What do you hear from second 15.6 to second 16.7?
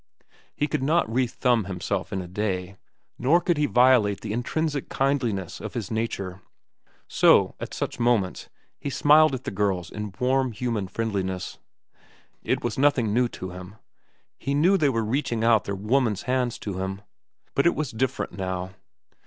their woman's hands